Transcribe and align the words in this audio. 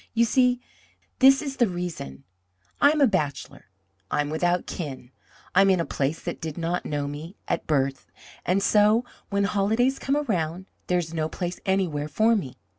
You 0.15 0.25
see, 0.25 0.59
this 1.19 1.43
is 1.43 1.57
the 1.57 1.67
reason: 1.67 2.23
I 2.81 2.89
am 2.89 3.01
a 3.01 3.05
bachelor; 3.07 3.65
I 4.09 4.21
am 4.21 4.31
without 4.31 4.65
kin; 4.65 5.11
I 5.53 5.61
am 5.61 5.69
in 5.69 5.79
a 5.79 5.85
place 5.85 6.19
that 6.23 6.41
did 6.41 6.57
not 6.57 6.87
know 6.87 7.07
me 7.07 7.37
at 7.47 7.67
birth. 7.67 8.07
And 8.43 8.63
so, 8.63 9.05
when 9.29 9.43
holidays 9.43 9.99
come 9.99 10.17
around, 10.17 10.65
there 10.87 10.97
is 10.97 11.13
no 11.13 11.29
place 11.29 11.59
anywhere 11.67 12.07
for 12.07 12.35
me. 12.35 12.57